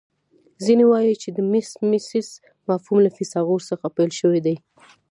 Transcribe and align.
ځینې 0.65 0.85
وايي 0.91 1.13
چې 1.21 1.29
د 1.31 1.37
میمیسیس 1.51 2.29
مفهوم 2.69 2.97
له 3.05 3.11
فیثاغورث 3.17 3.65
څخه 3.71 3.87
پیل 3.95 4.11
شوی 4.19 4.41